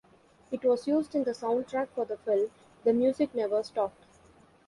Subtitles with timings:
[0.51, 2.49] It was used in the soundtrack for the film
[2.83, 4.03] "The Music Never Stopped".